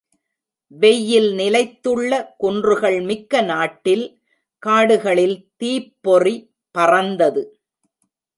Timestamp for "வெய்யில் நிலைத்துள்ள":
0.71-2.11